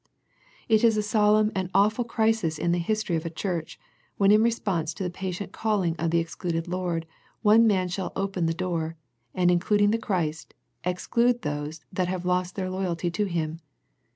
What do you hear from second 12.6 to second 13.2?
loyalty